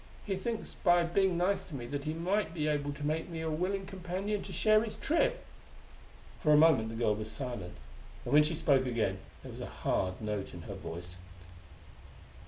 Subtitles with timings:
[0.25, 3.41] He thinks by being nice to me that he might be able to make me
[3.41, 5.45] a willing companion to share his trip!"
[6.39, 7.75] For a moment the girl was silent;
[8.25, 11.17] and when she spoke again there was a hard note in her voice.